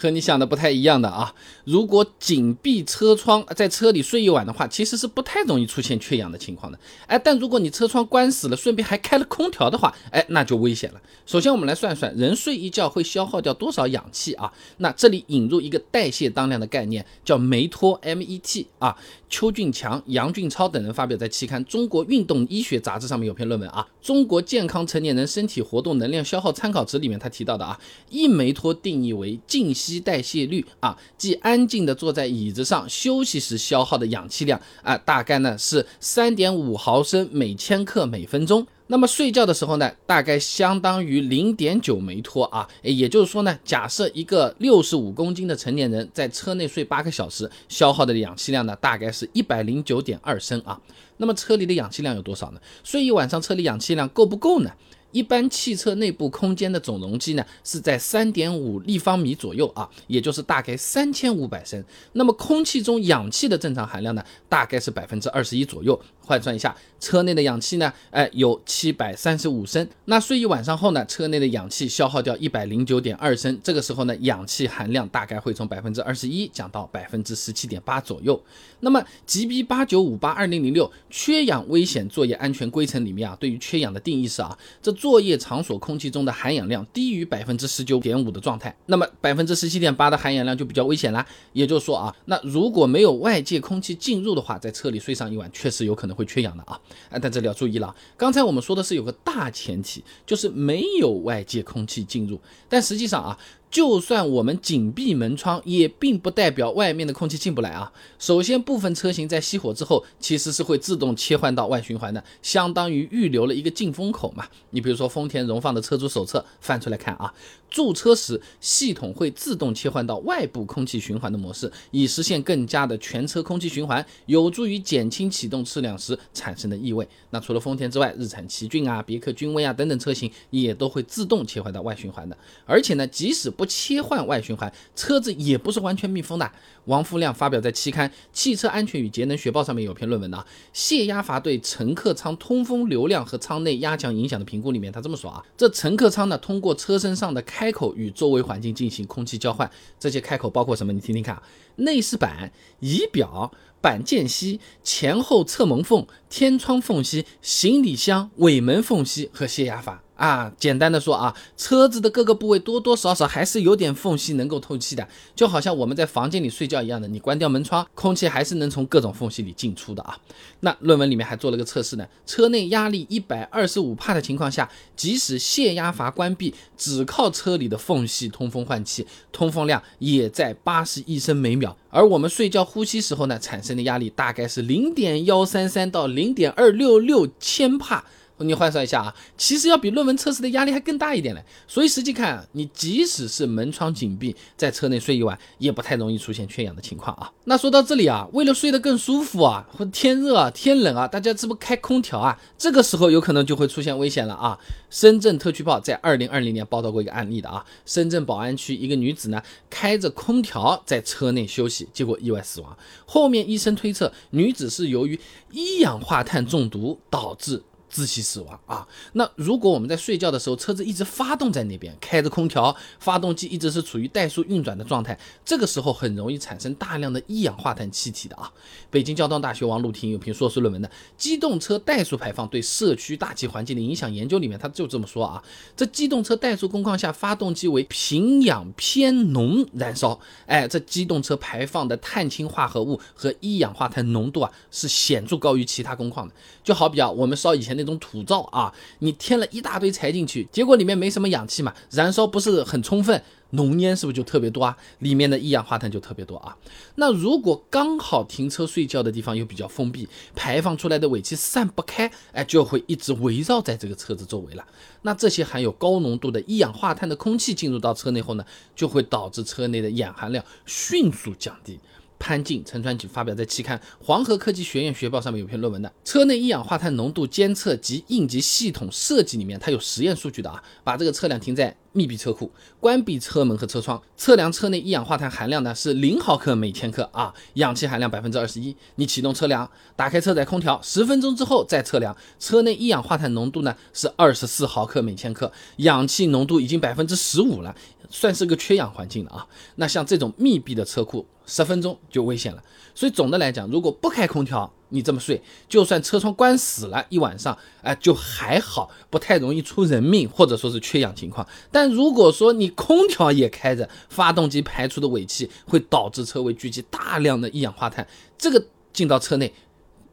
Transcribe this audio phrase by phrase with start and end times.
[0.00, 1.34] 和你想的不太一样的啊。
[1.64, 6.78] 如果紧闭车窗，在车里睡一晚的话，其实是不太容易出现缺氧的情况的。
[7.06, 11.00] 哎，但如果你车窗关死了，顺便还开了空调的话，哎，那就危险了。
[11.26, 14.50] 首先，我们来算算人睡一觉会消耗掉多少氧气啊？
[14.78, 18.96] 那这里引入一个代谢当量的概念，叫梅托 （MET） 啊。
[19.28, 27.78] 邱俊强、杨俊超等人发表在期刊《中国运动医学杂志》上面有篇论文啊，《中国健康成年人身体活动能量消耗参考值》里面他提到的啊，
[28.08, 38.66] 一梅托定义为静息代谢率啊，即安静的坐在椅子上休息时消耗的氧气量啊，大概呢是三点五毫升每千克每分钟。
[38.88, 50.80] 那么睡觉的时候呢，大概相当于零点九梅托啊，也就是说呢，假设一个六十五公斤的成年人在车内睡八个小时，消耗的氧气量呢，大概是一百零九点二升啊。
[51.18, 52.60] 那么车里的氧气量有多少呢？
[52.82, 54.72] 睡一晚上车里氧气量够不够呢？
[55.12, 61.82] 一般汽车内部空间的总容积呢是在三点五立方米左右啊，也就是大概三千五百升。
[62.12, 66.00] 那么空气中氧气的正常含量呢，大概是百分之二十一左右。
[66.22, 69.84] 换算一下，车内的氧气呢，哎，有七百三十五升。
[70.04, 73.58] 那睡一晚上后呢，车内的氧气消耗掉一百零九点二升。
[73.64, 78.40] 这个时候呢，氧气含量大概会从百分之二十一降到百分之十七点八左右。
[78.78, 91.26] 那么 GB 八九五八二零零六缺氧危险作业安全规程里面啊，对于缺氧的定义是啊，这作业场所空气中的含氧量低于百分之十九点五的状态，那么百分之十七点八的含氧量就比较危险了。
[91.52, 96.24] 也就是说啊，那如果没有外界空气进入的话，在车里睡上一晚，确实有可能会。
[96.30, 96.78] 缺氧的啊，
[97.10, 103.36] 啊，但这里要注意了，刚才我们说的是有个大前提，就是没有外界空气进入，但实际上啊。
[103.70, 107.92] 就算我们紧闭门窗，也并不代表外面的空气进不来啊。
[108.18, 114.46] 首先，部分车型在熄火之后，其实是会自动切换到外循环的，相当于预留了一个进风口嘛。
[114.70, 117.32] 你比如说丰田荣放的车主手册翻出来看啊，
[117.70, 127.08] 驻车时系统会自动切换到外部空气循环的模式，以实现更加的全车空气循环，有助于减轻启动车辆时产生的异味。
[127.30, 132.36] 那除了丰田之外，日产奇骏啊、别克君威啊等等车型也都会自动切换到外循环的。
[132.66, 136.50] 而且呢，即使不切换外循环，车子也不是完全密封的。
[136.86, 150.90] 王富亮发表在期刊《汽车安全与节能学报》上面有篇论文的泄压阀对乘客舱通风流量和舱内压强影响的评估里面，他这么说啊，这乘客舱呢，通过车身上的开口与周围环境进行空气交换，这些开口包括什么？
[150.90, 151.42] 你听听看啊，
[151.76, 160.02] 内饰板、仪表板间隙、前后侧门缝、天窗缝隙、行李箱尾门缝隙和泄压阀。
[160.20, 170.18] 啊，简单的说啊，车子的各个部位多多少少还是有点缝隙能够透气的，就好像我们在房间里睡觉一样的，你关掉门窗，空气还是能从各种缝隙里进出的啊。
[170.60, 188.04] 那论文里面还做了个测试呢，车内压力一百二十五帕的情况下，即使泄压阀关闭，只靠车里的缝隙通风换气，通风量也在八十一升每秒，而我们睡觉呼吸时候呢，产生的压力大概是零点幺三三到零点二六六千帕。
[188.44, 191.44] 你换算一下啊，其实要比论文测试的压力还更大一点嘞。
[191.66, 197.30] 所以实际看，你即使是门窗紧闭，在车内睡一晚，也不太容易出现缺氧的情况啊。
[197.44, 202.40] 那说到这里啊，为了睡得更舒服啊，或天热啊、天冷啊，大家是不是开空调啊？
[202.56, 204.58] 这个时候有可能就会出现危险了啊。
[204.88, 212.76] 深圳特区报在二零二零年报道过一个案例的啊，深圳宝安区一个女子呢，开着空调在车内休息，结果意外死亡。
[213.06, 215.18] 后面医生推测，女子是由于
[215.50, 217.62] 一氧化碳中毒导致。
[217.92, 218.86] 窒息死亡啊！
[219.14, 228.50] 那如果我们在睡觉的时候，车子一直发动在那边，开着空调，发动机一直是处于怠速运转的状态，这个时候很容易产生大量的一氧化碳气体的啊！
[228.90, 235.42] 北京交通大学王璐婷有篇硕士论文的《机动车怠速排放对社区大气环境的影响研究》里面，他就这么说啊：
[235.76, 246.34] 这机动车怠速工况下，发动机为平氧偏浓燃烧，哎，这机动车排放的碳氢化合物和一氧化碳浓度啊，是显著高于其他工况的。
[246.62, 254.76] 就好比啊，我们烧以前的那种土灶啊，你添了一大堆柴进去，结果里面没什么氧气嘛，燃烧不是很充分，浓烟是不是就特别多啊？
[254.98, 256.56] 里面的一氧化碳就特别多啊。
[256.96, 264.64] 那如果刚好停车睡觉的地方又比较封闭，排放出来的尾气散不开，哎，就会一直围绕在这个车子周围了。
[265.02, 268.44] 那这些含有高浓度的一氧化碳的空气进入到车内后呢，
[268.76, 271.78] 就会导致车内的氧含量迅速降低。
[272.20, 288.76] 潘静、陈传锦发表在期刊《黄河科技学院学报》上面有篇论文的车内一氧化碳浓度监测及应急系统设计里面，它有实验数据的啊，把这个车辆停在密闭车库，关闭车门和车窗，测量车内一氧化碳含量呢是零毫克每千克啊，氧气含量百分之二十一。
[288.96, 297.74] 你启动车辆，打开车载空调，十分钟之后再测量，车内一氧化碳浓度呢是二十四毫克每千克，氧气浓度已经百分之十五了，
[298.10, 299.46] 算是个缺氧环境了啊。
[299.76, 302.62] 那像这种密闭的车库，十分钟就危险了。
[302.94, 311.46] 所以总的来讲，如果不开空调，你这么睡，就算车窗关死了一晚上，哎，就还好，不太容易出人命，或者说是缺氧情况。
[311.72, 318.06] 但如果说你空调也开着，发动机排出的尾气会导致车尾聚集大量的一氧化碳，
[318.38, 319.52] 这个进到车内，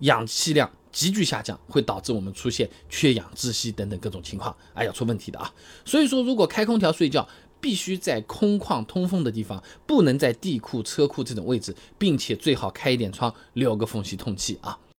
[0.00, 5.50] 氧气量急剧下降，会导致我们出现缺氧、窒息等等各种情况，哎，要出问题的啊。
[5.84, 7.26] 所以说，如果开空调睡觉，
[7.64, 14.78] 必须在空旷通风的地方，不能在地库、车库这种位置，并且最好开一点窗，留个缝隙通气啊。